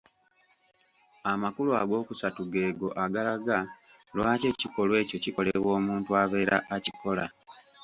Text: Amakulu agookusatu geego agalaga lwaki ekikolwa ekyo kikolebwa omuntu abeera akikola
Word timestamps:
Amakulu 1.31 1.71
agookusatu 1.81 2.41
geego 2.53 2.87
agalaga 3.03 3.57
lwaki 4.15 4.45
ekikolwa 4.53 4.95
ekyo 5.03 5.17
kikolebwa 5.23 5.69
omuntu 5.79 6.09
abeera 6.21 6.57
akikola 6.75 7.25